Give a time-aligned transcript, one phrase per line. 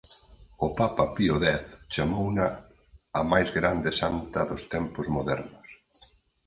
[0.65, 1.47] O papa Pío X
[1.93, 2.47] chamouna
[3.19, 5.69] "a máis grande santa dos tempos modernos".